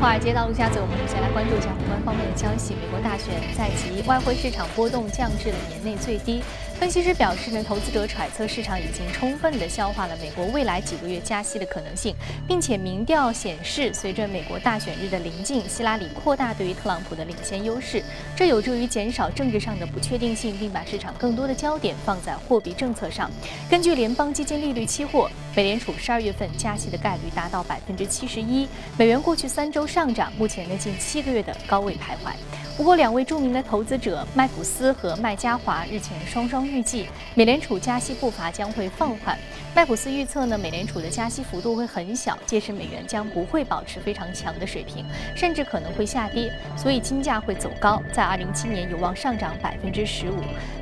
[0.00, 2.72] 华尔街到陆家嘴，我们首先来关注一下宏观方面的消息。
[2.72, 6.42] 美国大选在即，外汇市场波动降至了年内最低。
[6.80, 12.16] 分析师表示呢，投资者揣测市场已经充分的消化了美国未来几个月加息的可能性，
[12.48, 18.02] 并且民调显示，随着美国大选日的临近，希拉里扩大对于特朗普的领先优势，
[18.34, 23.30] 这有助于减少政治上的不确定性，并把市场更多的焦点放在货币政策上。
[23.68, 32.32] 根据联邦基金利率期货，美联储十二月份加息的概率达到百分之七十一，美元过去三周上涨，目前呢近七个月的高位徘徊。
[32.76, 39.38] 不过，两位著名的投资者麦普斯和麦嘉华日前双双预计，美联储加息步伐将会放缓。
[39.72, 50.34] 麦普斯预测呢，美联储的加息幅度会很小，届时美元将不会保持非常强的水平，甚至可能会下跌，所以金价会走高，在二零七年有望上涨百分之十五。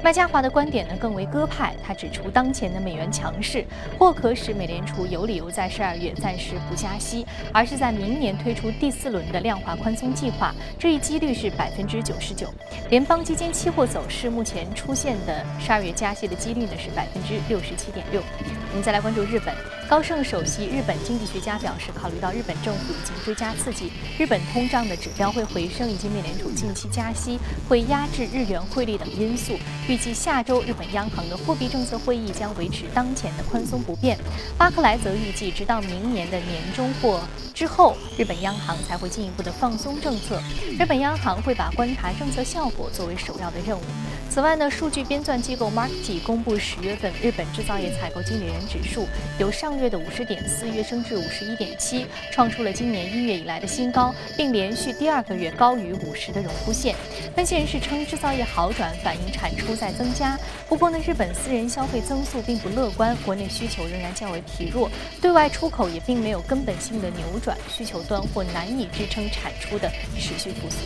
[0.02, 3.64] 麦加华的观点呢更为鸽派，他指出当前的美元强势
[3.98, 12.48] 或可使美联储有理由在十二月暂时不加息，而是在明年推出第四轮的量化宽松计划，这一几率是百分之九十九。
[12.88, 18.22] 联邦基金期货走势目前出现的十二月加息的几率呢是百分之六十七点六。
[18.70, 19.54] 我们再来关注日本，
[19.88, 29.54] 高盛首席日本经济学家表示，考虑到日本政府已经追加刺激，日本通胀的指标会回升，以及美联储近期加息会压制日元汇率等因素，
[29.88, 34.18] 预计下周日本央行的货币政策会议将维持当前的宽松不变。
[34.58, 37.22] 巴克莱则预计，直到明年的年中或
[37.54, 40.38] 之后，日本央行才会进一步的放松政策。
[40.78, 43.82] 日本央行会把观察政策效果作为首要的任务。
[44.30, 49.08] 此外呢，数据编纂机构 Markit 公布十月份日本制造业采购经理人指数
[49.38, 56.94] 由上月的五十点四跃升至五十一点七，创出了今年一月以来的新高，并连续第二个月高于五十的荣枯线。
[57.34, 60.38] 分析人士称，制造业好转反映产出在增加。
[60.68, 70.76] 不过呢，日本私人消费增速并不乐观，国内需求仍然较为疲弱，对外出口也并没有根本性的扭转，需求端或难以支撑产出的持续复苏。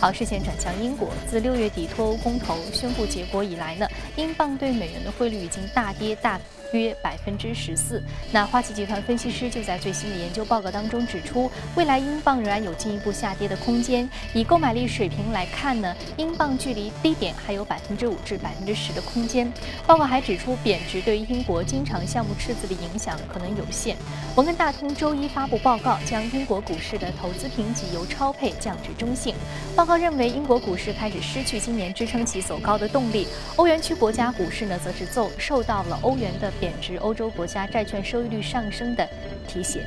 [0.00, 1.10] 好，视线转向英国。
[1.28, 6.40] 自六月底脱欧公投宣布结果以来呢，英镑对美元的汇率已经大跌大。
[6.72, 8.02] 约百分之十四。
[8.32, 14.08] 那花旗集团分析师就在最新的研究报告当中指出，未来英镑仍然有进一步下跌的空间。
[14.32, 19.52] 以购买力水平来看呢，英镑距离低点还有百分之五至百分之十的空间。
[19.86, 23.96] 报告还指出，贬值对于英国经常项目赤字的影响可能有限。
[24.36, 29.34] 摩根大通周一发布报告，将英国股市的投资评级由超配降至中性。
[29.74, 33.26] 报告认为，英国股市开始失去今年支撑其走高的动力。
[33.56, 36.52] 欧元区国家股市呢，则是受受到了欧元的。
[36.60, 39.08] 贬值，欧洲国家债券收益率上升的
[39.48, 39.82] 提醒。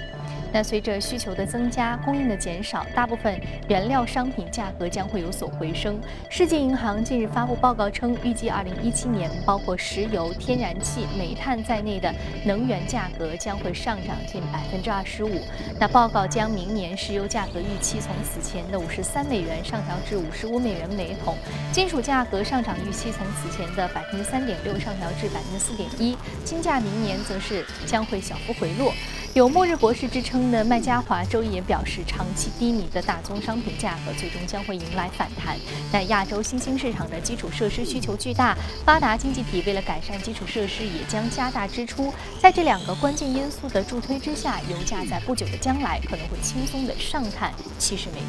[0.54, 6.00] 那随着需求的增加，供应的减少，大部分原料商品价格将会有所回升。
[6.30, 12.14] 世界银行近日发布报告称，预计2017年包括石油、天然气、煤炭在内的
[12.46, 15.42] 能源价格将会上涨近百分之二十五。
[15.80, 21.36] 那报告将明年石油价格预期从此前的五十三美元上调至五十五美元每桶，
[21.72, 26.16] 金属价格上涨预期从此前的百分之三点六上调至百分之四点一，
[26.46, 28.94] 金价明年则是将会小幅回落。
[29.34, 35.58] 有“末日博士”之称的麦加华周一也表示，长期低迷的大宗商品价格最终将会迎来反弹。
[35.92, 38.56] 但亚洲新兴市场的基础设施需求巨大，
[38.86, 42.14] 发达经济体为了改善基础设施，也将加大支出。
[42.40, 48.28] 在这两个关键因素的助推之下，油价在不久的将来可能会轻松的上探七十美元。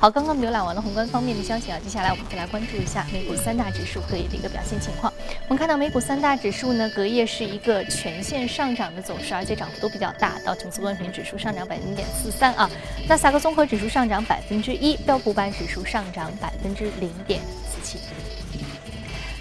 [0.00, 5.12] 好，刚刚浏览完了宏观方面的消息啊，接下来我们再来关注一下美股三大指数隔夜的一个表现情况。
[5.48, 10.38] 我们看到美股三大指数呢，隔夜是一个全线上涨的走势，而且涨幅都比较大。
[10.44, 12.70] 道琼斯工业平指数上涨百分之点四三啊，
[13.08, 17.98] 纳斯达克综合指数上涨百分之一，标普五百指数上涨百分之零点四七。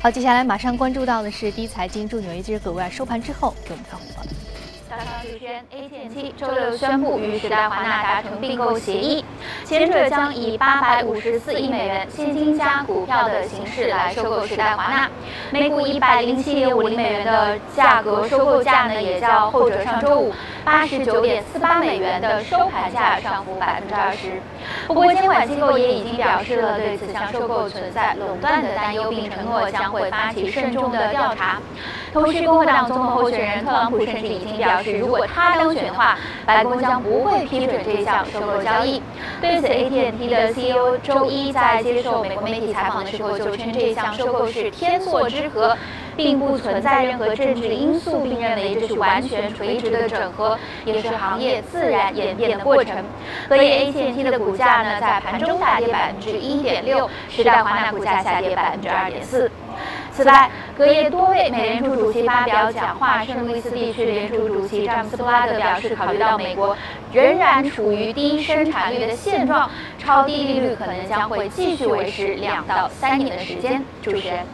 [0.02, 4.39] 好，接下来马上关注到的是第一财经驻纽约记者葛维尔收盘之后给我们发回报道。
[5.00, 9.24] ，AT&T 周六宣布与时代华纳达成并购协议，
[9.64, 15.10] 前者将以八百五十四亿美元现金加股票的形式来收购时代华纳，
[15.52, 20.34] 每股一百零七点五零美元的价格，收购价呢也较后者上周五
[20.66, 24.42] 八十九点四八美元的收盘价上浮百分之二十。
[24.88, 31.60] 不过，监管机构也已经表示了对此项收购存在垄断的担忧，并承诺将会发起慎重的调查。
[32.12, 39.02] 同时，共和党总统候选人特朗普甚至已经表示，如果他当选的话，白宫将不会批准这项收购交易。
[39.40, 45.78] 对此，AT&T 的 CEO 周一在接受美国媒体采访的时候就称，这项收购是天作之合，
[46.18, 53.04] 并不存在任何政治因素，并认为这是完全垂直的整合，也是行业自然演变的过程。
[53.48, 59.50] 隔夜，AT&T 的股价呢在盘中大跌百分之一点六，时代华纳股价下跌百分之二点四。
[60.20, 66.76] 此外，隔夜多位美联储主席发表讲话，圣路易斯地区联储主席詹姆斯·布拉德表示，考虑到美国
[67.14, 73.82] 仍然处于低生产率的现状，超低利率可能将会继续维持两到三年的时间。
[74.02, 74.46] 主持人。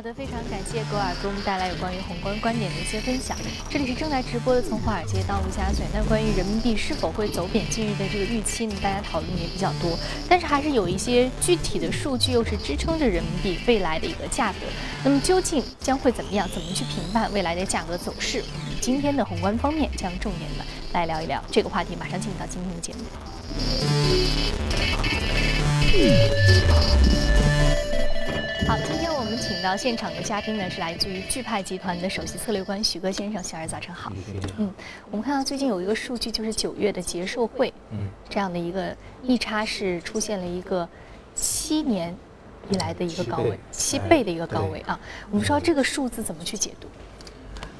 [0.00, 3.36] 好的，非常感谢格尔给我们带来有关于宏观观点的一些分享。
[3.68, 5.84] 这里是正在直播的，从华尔街到陆家嘴。
[5.92, 8.74] 那关于人民币是否会走贬近日的这个预期呢？
[8.80, 14.60] 大家讨论也比较多，但是还是有一些具体的数据，又是支撑着人民币未来的一个价格。
[15.04, 16.48] 那么究竟将会怎么样？
[16.48, 18.38] 怎么去评判未来的价格走势？
[18.38, 20.64] 我们今天的宏观方面将重点的
[20.94, 21.94] 来聊一聊这个话题。
[21.94, 23.00] 马上进入到今天的节目。
[28.70, 33.42] 好，今天我们请到现场的嘉宾呢，是来自于钜派集团的首席策略官许戈先生。
[33.42, 34.12] 小儿早晨好。
[34.58, 34.72] 嗯，
[35.10, 40.88] 我们看到最近有一个数据，就是九月的结售会，嗯，这样的一个逆差是出现了一个
[41.34, 42.16] 七年
[42.70, 44.96] 以来的一个高位，七倍的一个高位啊。
[45.32, 46.86] 我们说这个数字怎么去解读？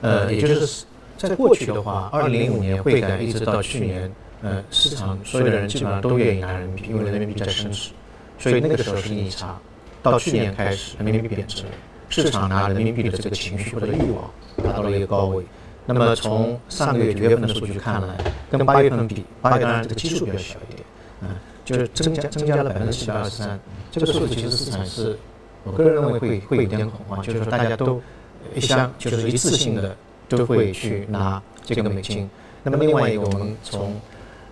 [0.01, 0.85] 呃，也就是
[1.17, 4.13] 在过去的话，二零零五年汇改一直到去年，
[4.43, 7.91] 呃，市场所有的人基本上都愿意拿人民币，因为人民币在升值，
[8.41, 9.57] 所以那个时候是逆差。
[10.03, 11.65] 到去年开始，人民币贬值，
[12.09, 14.31] 市场拿人民币的这个情绪或者欲望
[14.65, 15.45] 达到了一个高位。
[15.87, 18.17] 那么从上个月九月份的数据看来，
[18.51, 20.87] 跟八月份比，八月当然这个基数比较小一点，
[21.23, 21.29] 嗯，
[21.65, 23.59] 就是增加增加了百分之七百二十三。
[23.91, 25.19] 这个数字其实市场是，
[25.65, 28.01] 我个人认为会会有点恐慌，就是说大家都
[28.55, 29.97] 一箱就是一次性的
[30.29, 32.29] 都会去拿这个美金。
[32.63, 34.01] 那么另外一个，我们从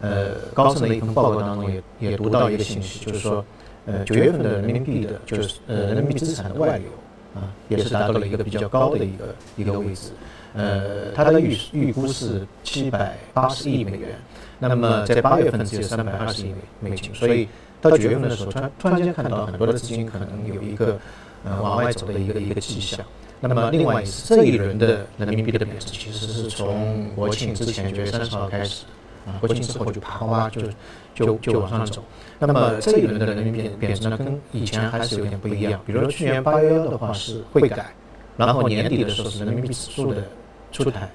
[0.01, 3.45] 呃高盛的一份报告当中也也读到一个信息，就是说。
[3.89, 6.87] 呃，九月份的人民币的，就是呃人民币资产的外流
[7.35, 10.11] 啊，也是达到了一个比较高的一个一个位置。
[10.55, 14.11] 呃，它的预预估是七百八十亿美元，
[14.59, 17.49] 那么在八月份只有三百二十亿美美金，所以
[17.81, 20.99] 到九月份的时候，突然突然间看到很多的资金可能有一个
[21.45, 23.01] 呃往外走的一个一个迹象。
[23.41, 28.85] 那么另外是这一轮的人民币的贬值，其实是从国庆之前九月三十号开始。
[29.41, 30.63] 国庆之后就啪啪就
[31.15, 32.03] 就就往上走。
[32.39, 35.81] 那么这一轮的人民币贬值呢，跟以前还是有点不一样。
[35.87, 37.87] 比如说去年八月幺的话是汇改，
[38.37, 40.23] 然后年底的时候是人民币指数的
[40.71, 41.09] 出台。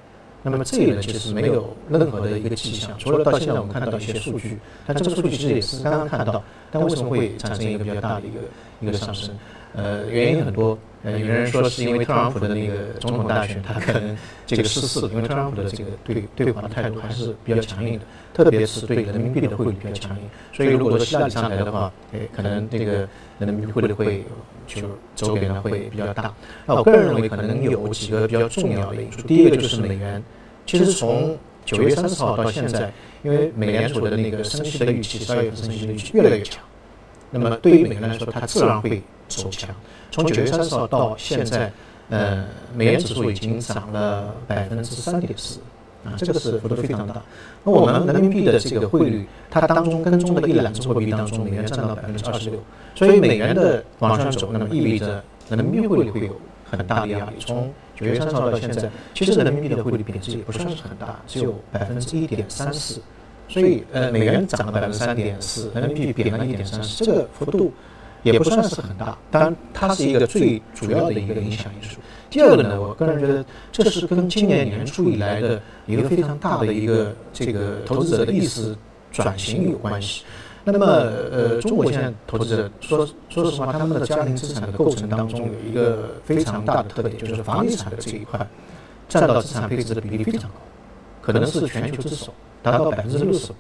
[0.45, 8.39] 那么这一轮其实没有任何的一个迹象，除了到现在我们看到一些数据，但这个数据其实也是刚刚看到，但为什么会产生一个比较大的一个
[8.81, 9.33] 一个上升？
[9.75, 10.77] 呃，原因很多。
[11.05, 20.23] 呃，有人说是因为特朗普的那个总统大选，他可能这个失势，因为特朗普的这个对对华的态度还是比较强硬的，特别是对人民币的汇率比较强硬。
[20.53, 23.05] 所以如果说希拉里上来的话，哎，可能这个
[23.37, 24.23] 人民币汇率会
[24.65, 24.81] 就
[25.13, 26.33] 周边呢会比较大。
[26.65, 30.23] 那我个人认为可能有几个比较重要的因素，第一个就是美元。
[30.65, 32.89] 其实从九月三十号到现在，
[33.23, 36.63] 因为美联储的那个升息的预期，十二月份升息的预期越来越强，
[37.33, 39.67] 那么对于美元来说，它自然会走强。
[40.11, 41.71] 从九月三十号到现在，
[42.09, 42.45] 呃，
[42.75, 45.59] 美元指数已经涨了百分之三点四，
[46.05, 47.19] 啊，这个是幅度非常大。
[47.63, 52.59] 那我们人民币的这个汇率，它当中跟踪的一揽子货币当中，美元占到百分之二十六，
[52.93, 56.39] 所以美元的往上走，那么意味着人民币汇率会有
[56.69, 57.37] 很大的压力。
[57.39, 63.01] 从九月三十号到现在，其实人民币的汇率贬值也不算是很大，只有百分之一点三四。
[63.53, 67.71] 所以，呃，美元涨了百分之三点四，人民币贬了一点三四，这个幅度。
[68.23, 71.97] 也不算是很大，当然它是一个最主要的一个影响因素。
[72.29, 78.73] 第二个呢，我个人觉得这是跟今年年初以来的一个非常大的一个这个投资者的意识
[79.11, 80.23] 转型有关系。
[80.63, 88.39] 那么，呃，中国现在投资者说说实话，他们的家庭资产的构成当中有一个非常大的特点，就是房地产的这一块
[89.09, 90.55] 占到资产配置的比例非常高，
[91.21, 92.33] 可能是全球之首，
[92.63, 93.51] 达到百分之六十。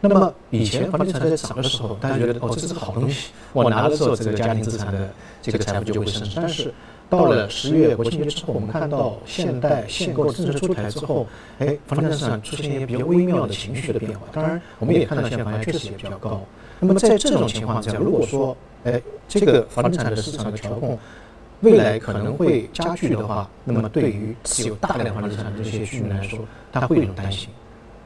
[0.00, 5.08] 那么以前房地产在涨的时候，大家觉得哦这是个好东西，我拿了之后这个家庭资产的
[5.42, 6.36] 这个财富就会升值。
[6.36, 6.72] 但是
[7.10, 11.26] 到了十月国庆节之后，我们看到现代限购政策出台之后，
[11.58, 14.26] 哎，房地产市场出现一些比较微妙的情绪的变化。
[14.30, 16.42] 当然，我们也看到现在房价确实也比较高。
[16.78, 20.96] 那么在这种情况下，如果说哎这个房地产的市场的调控
[21.62, 26.38] 未来可能会加剧的话，那么对于持有大量房地产的这些居民来说，
[26.70, 27.48] 他会有种担心。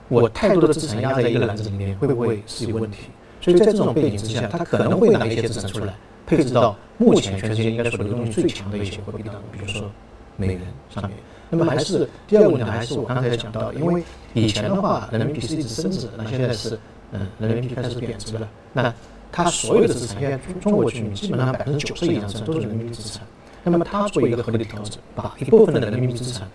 [0.08, 3.08] 我太多的资产压在一个篮子里面，会不会是有问题？
[3.40, 5.94] 所以在这种背景之下，他可能会拿一些资产出来，
[6.26, 9.90] 配置到目前全世界应该说流动性最强的一些货币当中，比如说
[10.36, 11.12] 美元上面。
[11.50, 16.78] 那么还是第二个问题，还是我刚才讲到，因为以前的话，人民币是一直升值，那现在是
[17.12, 18.48] 嗯，人民币开始贬值了。
[18.72, 18.94] 那
[19.30, 23.26] 他所有的资产，现在中中国居民基本上百分之九十以上都是人民币资产。
[23.64, 26.48] 那么他做一个合理的调整，把一部分的人民币资产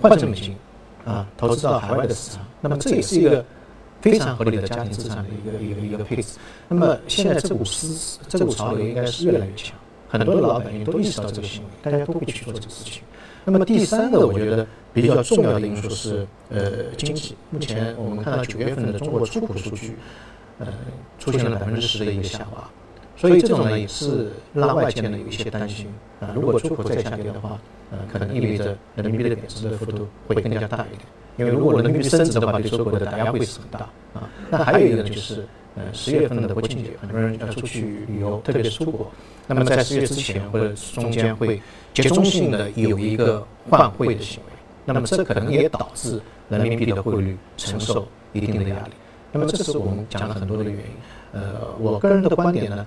[0.00, 0.54] 换成美金。
[1.04, 3.44] 啊，投资到海外的市场，那么这也是一个
[4.00, 6.38] 非常合理的家庭资产的一个一个一个配置。
[6.68, 9.76] 那么现在这股思这股潮流应该是越来越强，
[10.08, 13.02] 很多的老百姓都意识到这个行为，大家都会去做这个事情。
[13.44, 17.36] 那么第三个，我觉得比较重要的因素是呃经济。
[17.50, 19.96] 目前我们看到九月份的中国出口数据，
[20.58, 20.66] 呃
[21.18, 22.70] 出现了百分之十的一个下滑，
[23.16, 25.86] 所以这种呢也是让外界呢有一些担心
[26.20, 26.30] 啊。
[26.34, 27.58] 如果出口再下跌的话，
[27.90, 31.02] 呃可能意味着人民币的贬值的幅度会更加大一点。
[31.36, 33.80] 因为如果人民币升值的话，对出口的打压会是很大
[34.14, 34.28] 啊。
[34.50, 35.44] 那还有一个呢就是，
[35.74, 39.10] 呃，十月份的国庆节，很多人要出去旅游，特别是出国。
[39.46, 41.60] 那么在十月之前或者中间会
[41.92, 44.52] 集中性的有一个换汇的行为，
[44.84, 48.92] 那么这可能也导致人民币的汇率承受一定的压力。
[49.32, 50.80] 那么这是我们讲了很多的原因。
[51.32, 51.42] 呃，
[51.80, 52.86] 我个人的观点呢，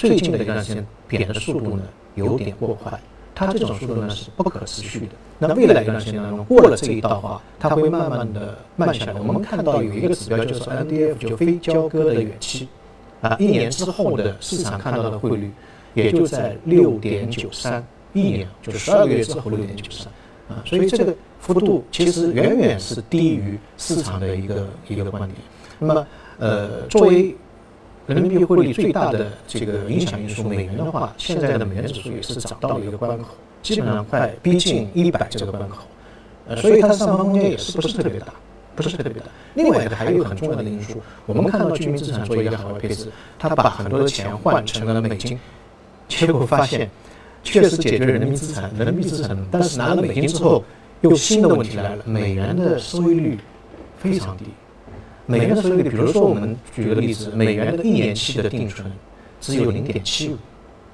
[0.00, 1.82] 最近的一段时间贬的速度呢
[2.14, 2.98] 有点过快。
[3.34, 5.06] 它这种速度呢是不可持续的。
[5.38, 9.12] 那未来一段时间当中，过了这一道的话，它会慢慢的慢下来。
[9.20, 12.68] 我们看到有一个指标，就是 NDF，就非交割的远期，
[13.20, 15.50] 啊，一年之后的市场看到的汇率，
[15.92, 20.06] 也就在六点九三，一年就是十二个月之后六点九三，
[20.48, 25.36] 啊，所以这个幅度其实远远是低于市场的一个一个观点。
[25.78, 26.06] 那么，
[26.38, 27.34] 呃，作为
[28.10, 33.28] 人民币汇率最大的这个影响因素，美元的话，现在的美元指数也是涨到了一个关口，
[33.62, 35.78] 基本上快逼近一百这个关口，
[36.48, 38.26] 呃，所以它的上方空间也是不是特别大，
[38.74, 39.26] 不是特别大。
[39.54, 45.38] 另外一个还有一个很重要的因素，我们看到居民资产做一个海外配置，他把很多的钱换成了美金，
[46.08, 46.90] 结果发现
[47.44, 50.64] 确实解决人民资产、人民币资产，但是拿了美金之后，
[51.02, 53.38] 又新的问题来了，美元的收益率
[53.98, 54.46] 非常低。
[55.30, 58.90] 美元的收益率，比如说我们举个例子，美元的一年期的定存
[59.40, 60.36] 只有零点七五，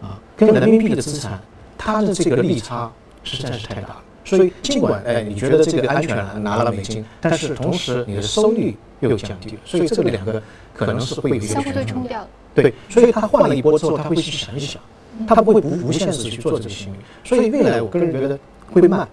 [0.05, 1.41] 啊，跟人民币的资产，
[1.79, 2.93] 它的这个利差
[3.25, 4.03] 实在是太大了。
[4.27, 9.57] 所以尽管哎你觉得这个安全了，拿了美金，但是同时你的收益又降低了。
[9.65, 10.43] 所以这个两个
[10.75, 12.29] 可能是会有一个相互对冲掉。
[12.55, 14.83] 对，所以他换了一波之后，他会去想一想，
[15.27, 16.99] 他不会不无限制去做这个行为。
[17.25, 18.39] 所以未来我个人觉得
[18.71, 19.09] 会慢。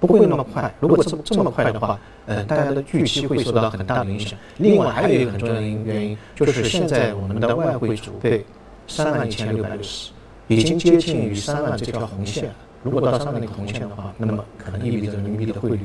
[0.00, 0.72] 不会那么快。
[0.80, 4.38] 如果这么这么快的话，呃，大家的预期会受到很大的影响。
[4.58, 8.44] 另外还有一个很重要的原因，就是现在我们的外汇储备
[8.86, 10.10] 三万一千六百六十，
[10.46, 12.50] 已经接近于三万这条红线。
[12.82, 15.80] 如果到三万那个红线的话，那么可能意味着人民币的汇率，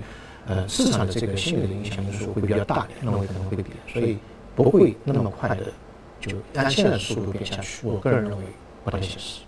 [0.48, 4.17] 呃，市场的这个心理的影响因素会比较大，认为可能会跌，所以
[4.55, 5.74] 不会那么快的
[6.20, 7.88] 就按现在的速度变下去。
[7.88, 8.43] 我个人认为。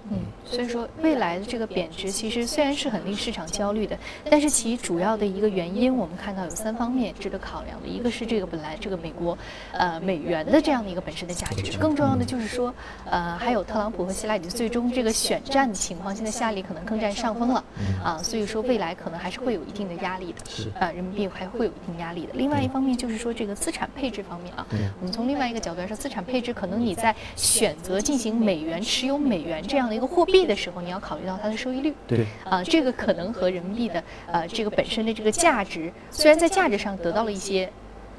[0.09, 3.97] 嗯，所以说未来的这个贬值，其实虽然是很令市场焦虑的，
[4.29, 7.87] 但是其主要的一个原因，我们看到有三方面值得考量的。
[7.87, 9.37] 一个是这个本来这个美国，
[9.73, 12.73] 呃，美元的这样的一个本身的价值，更重要的就是说，
[13.09, 17.63] 呃，还有特朗普和希拉里最终这个选战的情况，现在希拉里可能更占上风了，
[18.03, 22.33] 啊，所以说未来可能还是会有一定的压力的，是，啊，人民币还会有一定压力的。
[22.35, 24.65] 另外一方面就是说这个资产配置方面啊，
[24.99, 29.24] 我们从另外一个角度来说，资产配置可能你在选择进行美元持有。
[29.25, 31.93] 美元这样的一个货币的时候，你要考虑到它的收益率。
[32.07, 37.69] 对，啊，这个可能和人民币的呃这个本身的这个价值，虽然在价值上得到了一些。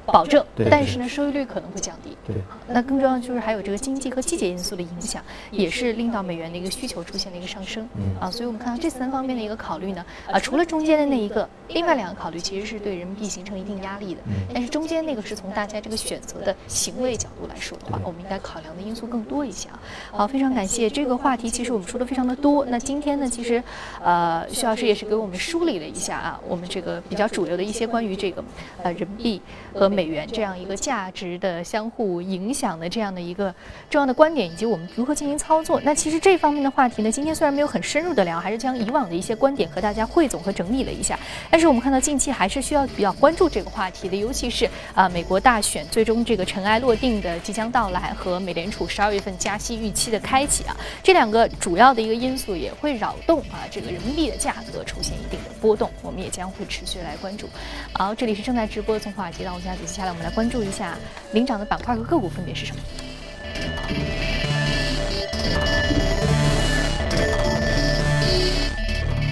[0.07, 2.17] 保证，但是呢，收益率可能会降低。
[2.27, 2.37] 对，
[2.69, 7.87] 那更重要的就是还有这个经济和季节因素的影响，也是令到美元的一个需求出现了一个上升。
[7.97, 14.21] 嗯啊，所以我们看到这三方面的一个考虑呢，啊，除了中间的那一个，另外两个考虑其实是对人民币形成一定压力的。
[14.27, 19.79] 嗯，但是中间那个是从大家这个选择的行为角度来说的话，我们应该考量的因素更多一些啊。
[20.13, 22.65] 好，非常感谢这个话题，其实我们说的非常的多。
[22.67, 23.63] 那今天呢，其实，
[24.03, 28.45] 呃，徐老师也是给我们梳理了一下啊，我们这个比较主流的一些关于这个
[28.83, 29.43] 呃人民币
[29.75, 33.53] 和美元这样一个价值的相互影响的这样的一个
[33.89, 35.81] 重要的观点，以及我们如何进行操作。
[35.83, 41.19] 那其实这方面的话题呢，今天虽然没有很深入的聊，还是将以往的一些观点和大家汇总和整理了一下。
[41.51, 57.49] 但是我们看到近期还是需要比较关注这个话题的，尤其是啊美国大选最终这个尘埃落定的即将到来，和美联储十二月份加息预期的开启啊，这两个主要的一个因素也会扰动啊这个人民币的价格出现一定的波动，我们也将会持续来关注。
[57.95, 60.27] 好，这里是正在直播的从华尔街到陆家嘴，接下来我们。
[60.27, 60.99] 来关注一下
[61.33, 62.83] 领涨的板块和个股分别是什么？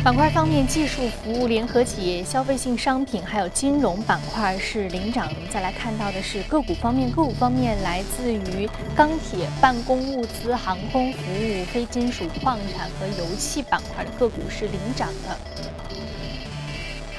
[0.05, 5.27] 板块方面，技术服务、联合企业、消费性商品，还有金融板块是领涨。
[5.35, 15.37] 我们再来看到的是个股方面，个股方面来自于钢铁、办公物资、航空服务、非金属矿产和油气板块的个股是领涨的。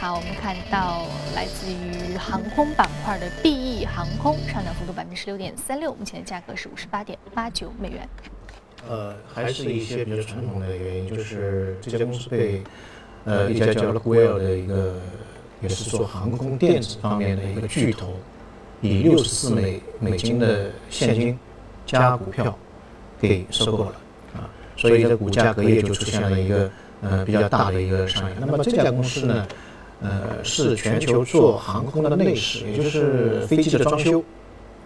[0.06, 8.08] 好，我们看到来自于航空板块的 B E 航空上涨幅度百分之十六点三六，目前的价格是五十八点八九美元。
[8.88, 12.62] 呃，还是一些比较传统的原因，就是这家公司被
[13.24, 15.02] 呃一家叫 l o c k w e l l 的一个
[15.60, 18.14] 也是做航空电子方面的一个巨头，
[18.82, 21.36] 以六十四美美金的现金
[21.84, 22.56] 加股票
[23.20, 23.96] 给收购了
[24.36, 24.46] 啊，
[24.78, 26.72] 所以这股价隔夜就出现了一个
[27.02, 28.40] 呃比较大的一个上扬。
[28.40, 29.48] 那么这家公司呢，
[30.02, 34.24] 呃是全球做航空的内饰，也就是飞机的装修，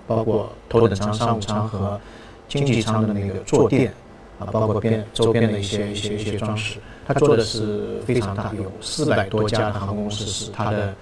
[0.08, 2.00] 包括头等舱、商务舱和
[2.48, 3.94] 经济舱的那个坐垫
[4.40, 10.94] 啊，包括边周边的一些一些一些装饰，它做的是非常大，有四百多家的航空公司是它的。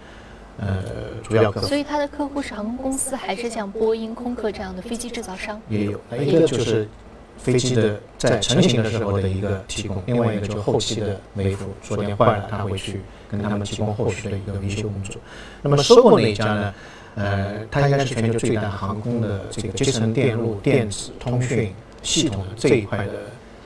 [0.60, 0.84] 呃，
[1.22, 5.62] 主要客户，所以他的客户是航空公司，还是像波音、空客这样的飞机制造商？
[5.70, 6.90] 也有，一个就是
[7.38, 15.16] 飞机的在成型的时候的一个提供，另外一个就是后期的维护，坐垫坏了他会去跟他们提供后续的一个维修工作。
[15.62, 16.74] 那么收购那一家呢？
[17.16, 23.14] 呃，它应该是全球最大的航空的这个集成电路、电子通讯系统的这一块的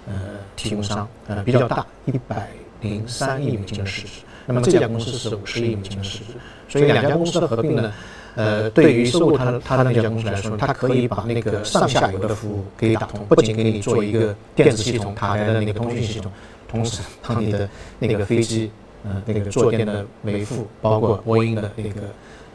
[0.08, 0.14] 呃
[0.56, 2.50] 提供商，呃比较大，一百
[2.80, 4.22] 零三亿美金的市值。
[4.46, 6.26] 那么这家公司是五十亿美金的市值。
[6.70, 7.92] 所以两家公司的合并呢，
[8.36, 16.32] 呃，对于收购它的它的那家公司来说，它可以把那个上下游的服务给打通，不仅给你做一个电子系统、塔台的那个通讯系统，
[16.68, 17.70] 同时帮你的
[18.00, 18.72] 那个飞机，
[19.04, 22.02] 呃，那个坐垫的维护，包括波音的那个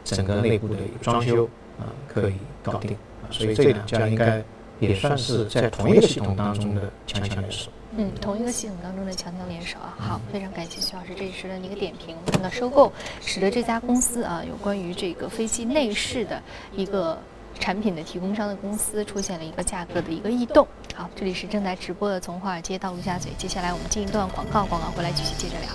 [0.03, 1.45] 整个内部的装修
[1.79, 2.97] 啊，可以搞定。
[3.29, 4.43] 所以这两家应该
[4.79, 7.69] 也算是在同一个系统当中的强强联手。
[7.99, 12.15] 嗯，同一个系统当中的强强联手啊，好，非常感谢徐老师这一时段的一个点评。
[12.31, 16.39] 看到收购使得这家公司啊，有关于这个飞机内饰的
[16.75, 17.19] 一个
[17.57, 20.67] 产品的提供商的公司出现了一个价格的一个异动。
[20.95, 25.69] 好，这里是正在直播的从华尔街到陆家嘴，接下来我们进一段广告，广告回来继续接着聊。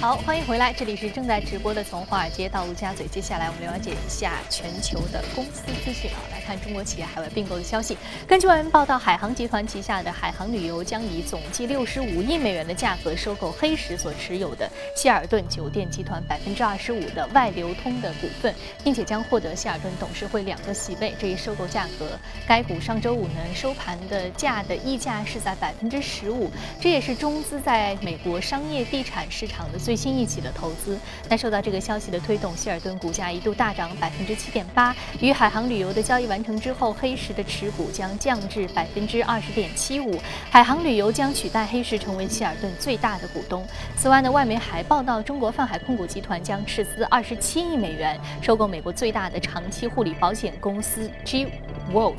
[0.00, 3.06] 好，欢迎回来，这里是正在直播的从华尔街到陆家嘴。
[3.08, 7.96] 接下来我们了解一下全球的公司资讯啊，来看中国企业海外并购的消息。
[8.26, 18.54] 根据外媒报道，海航集团旗下的海航旅游将以总计六十五亿美元的价格收购黑石所持有的希尔顿酒店集团百分之二十五的外流通的股份，
[18.84, 21.12] 并且将获得希尔顿董事会两个席位。
[21.18, 26.48] 这一收购价格，该股上周五呢收盘的价的溢价是在百分之十五，
[26.80, 29.78] 这也是中资在美国商业地产市场的。
[29.78, 34.94] 最新一起的投资，但受到这个消息的推动，希尔顿股价一度大涨百分之七点八。
[35.20, 40.20] 与海航旅游的交易完成之后，黑石的持股将降至百分之二十点七五，
[40.50, 43.66] 海航旅游将取代黑石成为希尔顿最大的股东。
[43.96, 51.46] 此外呢，外媒还报道，中国泛海控股集团将斥资二十七亿美元收购美国最大的长期护理保险公公司 G
[51.90, 52.18] Wolf。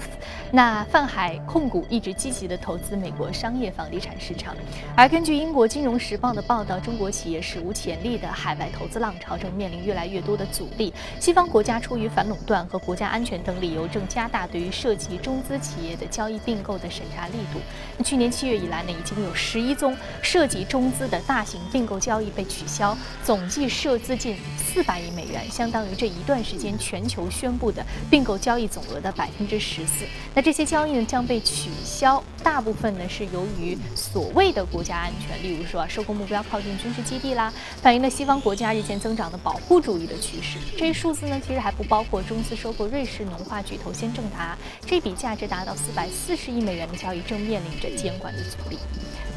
[0.51, 4.55] 那泛海控股一直积极的投资美国商业房地产市场，
[4.95, 7.59] 而根据英国金融时报的报道，中国企业史。
[7.59, 10.93] 无前例的海外投资浪潮正面临越来越多的阻力。
[11.19, 17.59] 西方国家出于反垄断和国家安全等理由，正加大对于涉及中资企业的交易并购的审查力度。
[18.01, 30.05] 去年七月以来呢，已经有十一宗涉及中资的大型并购交易被取消，总计涉资近四百亿美元，相当于这一段时间全球宣布的并购交易总额的百分之十四。
[30.33, 37.53] 那这些交易呢将被取消，大部分呢是由于所谓的国家安全，例如说啊收购目标靠近军事基地啦。
[37.81, 40.57] 反映了西方国家日渐增长的保护主义的趋势。
[40.77, 48.77] 这一数字呢，其实还不包括中资收购瑞士农化巨头先正达这笔价值达到四百四十亿美元的交易，正面临着监管的阻力。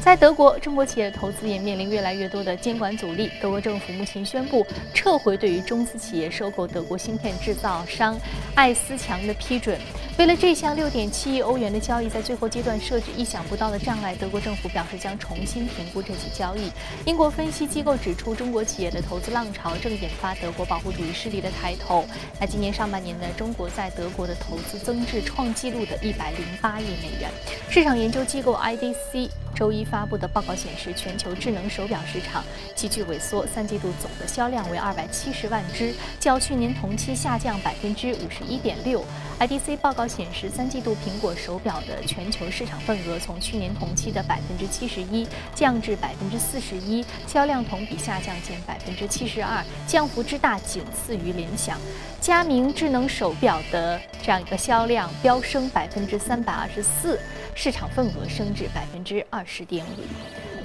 [0.03, 3.31] 在德国，中国企业的投资也面临越来越多的监管阻力。
[3.41, 8.19] 德国政府目前宣布撤回对于中资企业收购德国芯片制造商
[8.53, 9.79] 爱思强的批准。
[10.17, 16.69] 为了这项六点七亿欧元的交易，在最后阶段设置意想不到的障碍，德国政府表示将重新评估这起交易。
[17.05, 22.03] 英国分析机构指出，中国企业的投资浪潮正引发德国保护主义势力的抬头。
[22.41, 27.31] 那今年上半年呢，中国在德国的投资增至创纪录的一百零八亿美元。
[27.69, 29.83] 市场研究机构 IDC 周一。
[29.83, 39.05] 发布的报告显示，全球智能手表市场急剧萎缩，三季度总的销量为二百七十万只，较去年同期下降百分之五十一点六。
[39.39, 51.77] IDC 报告显示，三季度苹果手表的全球市场份额从去年同期的百分之七十一降至百分之四十一，销量同比下降近百分之七十二，降幅之大仅次于联想。
[52.21, 57.19] 佳明智能手表的这样一个销量飙升百分之三百二十四。
[57.55, 60.03] 市场份额升至百分之二十点五。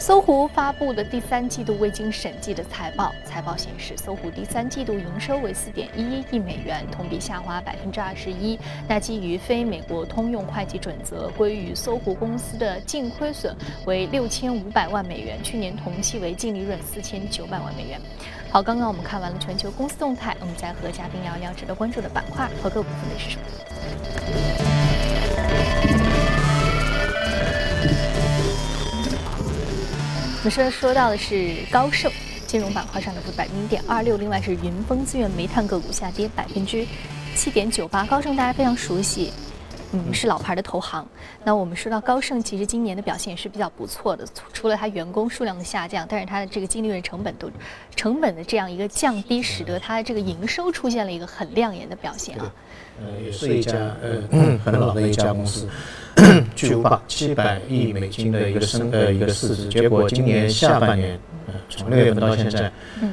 [0.00, 8.56] 搜狐发布的第三季度未经审计的财报，财报显示，搜狐第三季度营收为四点一一亿美元，同比下滑百分之二十一。
[8.86, 18.00] 那基于非美国通用会计准则，归于搜狐公司的净亏损为六千五百万美元，去年同期为净利润四千九百万美元。
[18.50, 23.42] 好，刚刚我们看完了全球公司动态，我们再和嘉宾聊一聊值得关注的板块和个股分别是什么。
[30.40, 32.10] 我们说说到的是高盛
[32.46, 36.86] 金融板块上的幅百分之零点二六，另外是云峰资源煤炭个股下跌百分之
[37.34, 38.04] 七点九八。
[38.04, 39.32] 高盛大家非常熟悉，
[39.90, 41.04] 嗯，是老牌的投行。
[41.42, 47.50] 那我们说到高盛，其实今年的表现也是比较不错的，除除了它员工数量的下降，但是它的这个净利润成本都
[47.96, 52.54] 成本的这样一个降低，使得它这个营收出现了一个很亮眼的表现啊。
[53.00, 55.68] 呃，也是一家呃很老的一家公司，
[56.58, 61.16] 巨无霸七百亿美金的一个升呃一个市值，结果今年下半年
[61.46, 63.12] 呃从六月份到现在，嗯，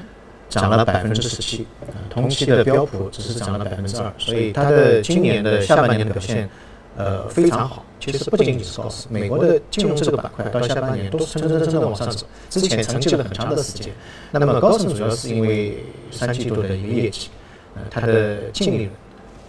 [0.50, 1.68] 涨了百分之十七，
[2.10, 6.50] 同期的标普只是涨了百分之二，所以它的今年的下半年的表现
[6.98, 7.86] 呃非常好。
[8.00, 13.94] 其实不仅仅是高盛，美国的金融这个板块到下半年都是蹭蹭蹭蹭的往上走，之前沉寂了很长的时间。
[14.32, 15.78] 那么高盛主要是因为
[16.10, 17.30] 三季度的一个业绩，
[17.76, 18.90] 呃，它的净利润。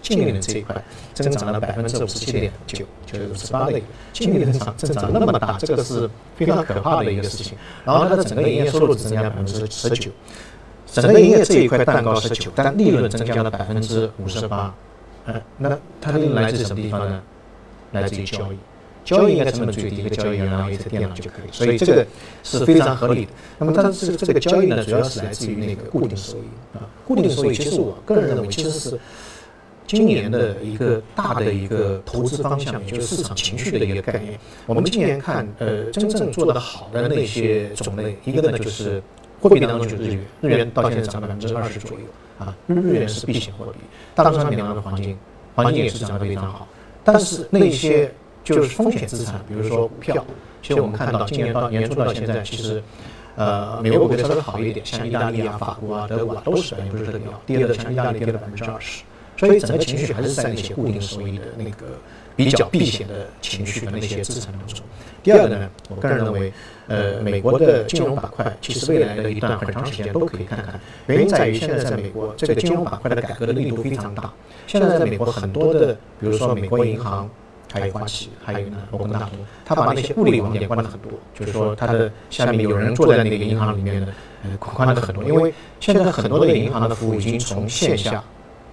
[0.06, 0.80] 净利润这一块
[1.14, 3.80] 增长了百分之五十七点九，就是五十八的
[4.12, 7.58] 净利润增长增长那么大，这个是非常可怕的一个事情。
[7.84, 10.12] 然后它的整个营业收入增加了百分之十九，
[10.86, 14.72] 整个营业这一块蛋糕十九，但利润增加了百分之五十八。
[15.26, 17.20] 嗯，那它的利润来自什么地方呢？
[17.90, 18.58] 来自于交易，
[19.04, 22.06] 交易应该成本最低，一个交易员然后一台电脑就可以，所以这个
[22.44, 23.32] 是非常合理的。
[23.58, 29.00] 那么它这个这个交易呢，主要是来自于那个固定收益啊，固定收益其实我个人认为其实是。
[29.86, 34.38] 今年的一个大的一个投资方向，也就是市场情绪的一个概念。
[34.66, 39.02] 我们今年看，呃，真正做得好的那些种类，一个呢就是
[39.40, 42.04] 货币当中就是日元，日元到现在涨了百分之二十左右
[42.38, 43.78] 啊，日元是避险货币。
[44.14, 45.16] 大宗商品当中的黄金，
[45.54, 46.66] 黄金也是涨得非常好。
[47.04, 50.24] 但是那些就是风险资产，比如说股票，
[50.62, 52.82] 其实我们看到今年到年初到现在，其实
[53.36, 59.04] 呃，美国股票稍微好一点，像意大利啊、法国啊、德国啊都是表现不是特别好，跌的像意大利跌了百分之二十。
[59.36, 61.86] 所以整个情绪还是在那些固定收益的那个
[62.34, 64.84] 比较避险的情绪的那些资产当中。
[65.22, 66.52] 第二个呢，我个人认为，
[66.86, 70.80] 呃，美国的金融板块其实未来的一段很长时间都可以看看。
[71.06, 74.32] 原因在于现在在美国这个金融板块的改革的力度非常大。
[74.66, 77.28] 现在在美国很多的，比如说美国银行，
[77.72, 79.30] 还有花旗，还有呢摩根大通，
[79.64, 84.12] 他把那些物理网点关了很多，就是说他的下面有人坐在那个银行里面的，
[84.44, 85.24] 呃，关了很多。
[85.24, 88.22] 因为现在很多的银行的服务已经从线下。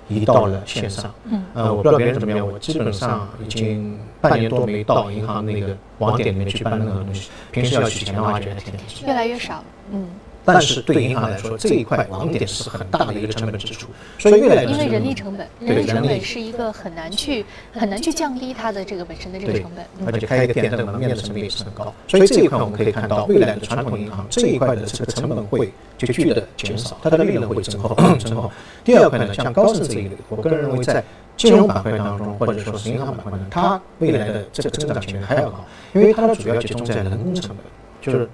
[0.08, 10.08] 移到了线上，嗯，呃，我不知道别人怎么样，我基本上已经半年多没到银行那个网点里面去办任何东西，平时要取钱的话，觉得天天越来越少，嗯。
[10.46, 13.88] 但是对银行来说，这一块网点是很大的一个成本支出，
[14.20, 28.52] 所以越来越因为人力成本，人力成本是一个很难去很难去降低它的这个本身的这个成本，而且开一个店的门面的成本也是很高，所以这一块我们可以看到，未来的传统银行这一块的这个成本会就剧烈的减少，它的利润会增厚增厚。
[28.84, 31.02] 第二块呢，像高盛这一类，我个人认为在
[31.38, 37.58] 金融板块当中，或者说是银行板块当中，它未来的这个增长潜力还要高，因为它的主要集中在人工成本，
[38.02, 38.30] 就是。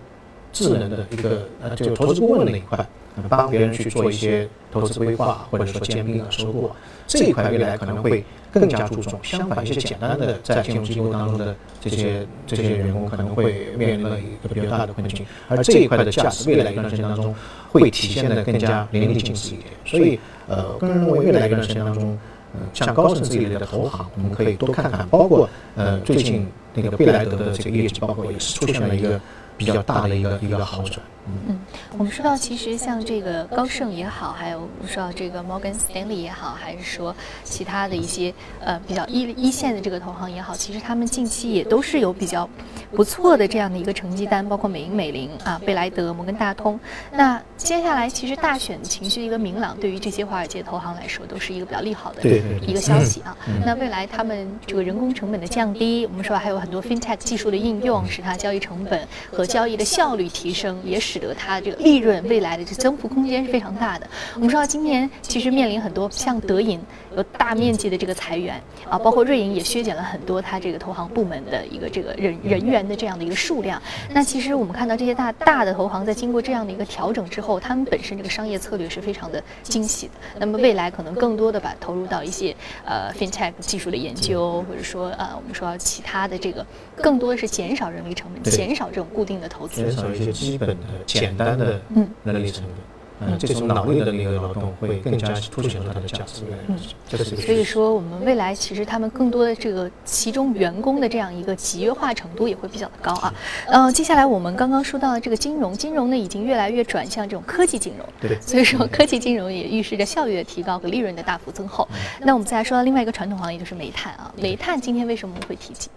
[0.51, 2.85] 智能的一个呃，就投资顾问那一块，
[3.27, 6.75] 帮别人去做一些投资规划，或者说兼并啊、收购啊，
[7.07, 9.19] 这一块未来可能会更加注重。
[9.21, 15.25] 相反，一些简单的在金融机构当中的这些这些员工可能会面临了一个比较大的困境。
[15.47, 17.35] 而这一块的价值，未来一段时间当中
[17.71, 19.67] 会体现的更加淋漓尽致一点。
[19.85, 22.17] 所以，呃，个人认为未来一段时间当中，
[22.55, 25.07] 嗯，像高盛这一类的投行，我们可以多看看。
[25.09, 29.19] 包括呃，最近那个贝莱德的这个业绩，报告也是出现了一个。
[29.59, 31.05] 比较大的一个一个好转。
[31.47, 31.59] 嗯，
[31.95, 42.49] 我们说到其实像这个高盛也好，还有我们说到这个摩根斯丹利也好，还是说其他的一些呃比较一一线的这个投行也好，其实他们近期也都是有比较
[42.95, 46.79] 不错的这样的一个成绩单，包括美银美林啊、贝莱德、摩根大通。
[47.11, 52.27] 那接下来其实大选情绪一个明朗，对于这些华尔街投行来说都是一个比较利好的
[52.65, 53.37] 一个消息啊。
[53.63, 64.07] 那未来他们这个人工成本的降低，我们说还有很多 FinTech 技术的应用，使它交易成本和交易的效率提升，也使得它这个利润未来的这增幅空间是非常大的。
[64.35, 66.79] 我们知道今年其实面临很多像德银
[67.17, 73.81] 有大面积的这个裁员啊，包括瑞银也削减了很多它这个投行部门的一个这个人人员的这样的一个数量。
[74.11, 80.13] 那其实我们看到这些大大的投行在经过这样的一个调整之后，他们本身这个商业策略是非常的惊喜的。
[80.39, 86.65] 那么未来可能更多的把投入到一些呃 FinTech 技术的研究，或者说呃我们说其他的这个
[87.01, 91.79] 更多的是减少人力成本，减少这种固定的投资，减少一些基本的简单的
[92.23, 92.73] 人力成本。
[93.21, 96.43] 嗯，这种脑力的那个劳动会更加凸显出它的价值。
[96.69, 103.33] 嗯，这是所以说，我们未来其实他们更多的这个其中员工的这样一个集约化程度也会比较的高啊。
[103.67, 108.07] 嗯，接下来我们刚刚说到的这个金融，金融呢已经越来越转向这种科技金融。
[108.21, 108.39] 对。
[108.39, 111.85] 所以说，科技金融也预示着效率的提高和利润的大幅增厚。
[112.21, 114.33] 那我们再来说到另外一个传统行业，就是煤炭啊。
[114.37, 115.89] 煤炭今天为什么会提及？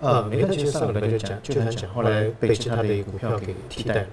[0.00, 4.06] 呃，煤炭其实上个礼拜就讲，就想讲，后来被其他的股票给替代。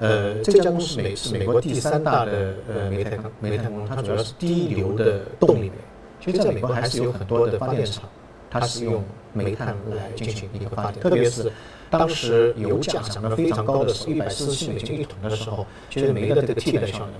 [0.00, 5.72] 呃，这家公司美是美国第三大的呃煤炭煤炭公司，它主要是低流的动力煤。
[6.20, 8.04] 其实在美国还是有很多的发电厂，
[8.50, 11.50] 它是用煤炭来进行一个发电，特别是
[11.90, 17.10] 当时油价涨得非常高的时候，一百四十七美金一桶的时候，其实煤的这个替代效能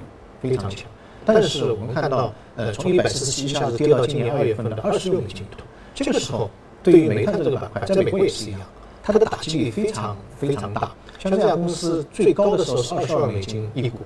[0.41, 0.89] 非常强。
[1.25, 6.49] 但是我们看到，呃，从一百四十七一下子跌到今年二月份的二十六美金一桶，这个时候
[6.83, 8.61] 对于煤炭这个板块，在美国也是一样，
[9.03, 10.93] 它的打击力非常非常大。
[11.19, 13.99] 像这家公司最高的时候是二十二美金一股，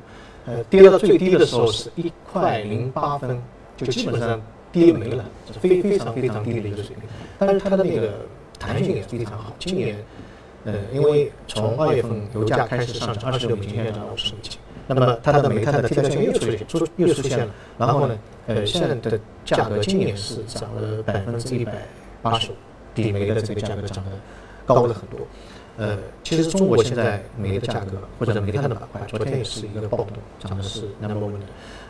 [0.47, 3.41] 呃，跌到最低的时候是一块零八分，
[3.77, 4.41] 就基本上
[4.73, 7.05] 跌没了，是非非常非常低的一个水平。
[7.39, 8.13] 但是它的那个
[8.59, 9.53] 弹性也非常好。
[9.59, 9.97] 今年，
[10.65, 14.59] 呃，因为从二月份油价开始上涨，二十六美金，现在涨五十美金。
[14.87, 21.73] 那么它的煤炭的替代性又出现出又出现了，然后呢，呃，现在的价格今年是涨了百分之一百
[22.23, 22.55] 八十五，
[22.95, 24.11] 比煤的这个价格涨得
[24.65, 25.19] 高了很多。
[25.77, 30.09] 呃，其实中国现在煤的价格或者煤炭的板块，昨天也是一个暴动，
[30.39, 31.39] 涨的是 number one 的。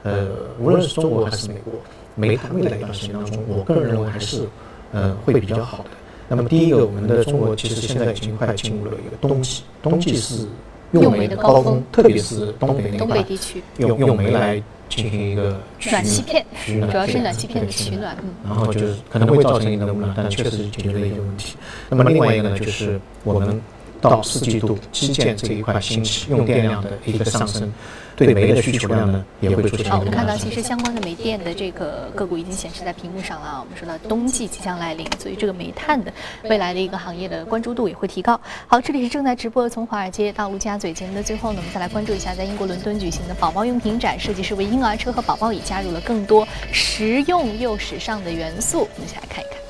[0.05, 1.75] 呃，无论是中国还是美国，
[2.15, 4.49] 煤炭未来一段时间当中，我个人认为还是
[4.93, 5.91] 呃会比较好的。
[6.29, 10.49] 那么第一个，我们的中国其实现在已经快进入了一个冬季，冬季是。
[10.93, 14.63] 用煤的高峰，特别是东北那东北地区，用用煤来
[14.95, 15.59] 进行一个
[15.91, 18.15] 暖气片，主要是暖气片的取暖。
[18.23, 21.57] 嗯，然后就是可能会造成一定的污染，但确实解决了一些问题。
[21.89, 23.61] 那么另外一个呢，就是我们
[24.03, 27.73] 到四季度基建这一块兴起，用电量的一个上升。
[28.15, 29.91] 对煤的需求量呢也会出现。
[29.91, 33.59] 好，我们看到其实相关的煤电的这个个股已经显示在屏幕上了啊。
[33.59, 36.13] 我们说到冬季即将来临，所以这个煤炭的
[36.45, 38.39] 未来的一个行业的关注度也会提高。
[38.67, 48.81] 好，这里是正在直播的从华尔街到陆家嘴节目的最后呢，我们再来关注一下在英国伦敦举行的宝宝用品展，设计师为婴儿车和宝宝椅加入了更多实用又时尚的元素。
[48.81, 49.62] 我们一起来看一看。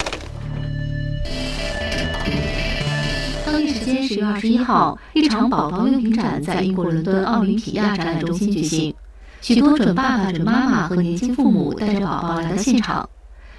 [3.52, 8.94] 当地时间十月二十一号，一场宝宝用品展在英国伦敦奥林匹亚展览中心举行。
[9.42, 13.06] 许多准爸爸、准妈妈和年轻父母带着宝宝来到现场。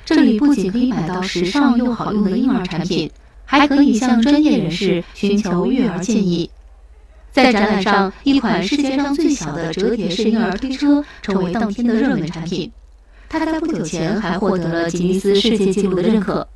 [0.03, 3.12] 这里不仅可以买到时尚又好用的婴儿产品，
[3.45, 6.49] 还可以向专业人士寻求育儿建议。
[7.32, 12.71] 在展览上，一款世界上最小的折叠式婴儿推车成为当天的热门产品。
[13.29, 16.47] 它在不久前还获得了吉尼斯世界纪录的认可。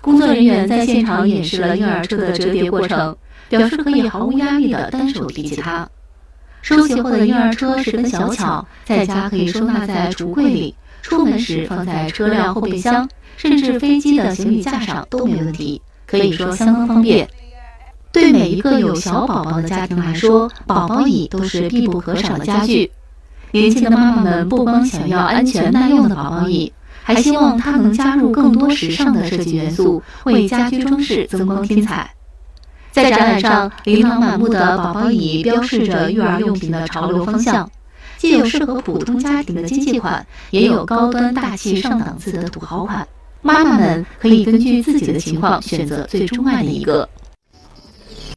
[0.00, 3.16] 工作人员在现场演示了婴儿车的折叠过程，
[3.48, 5.88] 表示可以毫无压力地单手提起它。
[6.62, 17.28] 收起后的婴儿车十分小巧，在家可以收纳在橱柜里，出门时放在车辆后备箱，甚至飞机的行李架上都没问题，可以说相当方便。
[18.10, 22.90] 对每一个有小宝宝的家庭来说，宝宝椅都是必不可少的家具。
[23.52, 26.72] 年轻的妈妈们不光想要安全耐用的宝宝椅。
[27.08, 32.10] 还希望它能加入更多时尚的设计元素，为家居装饰增光添彩。
[32.92, 37.66] 在展览上，琳琅满目的宝宝椅标示着育儿用品的潮流方向，
[38.18, 43.08] 既有适合普通家庭的经济款，也有高端大气上档次的土豪款。
[43.40, 47.08] 妈妈们可以根据自己的情况选择最钟爱的一个。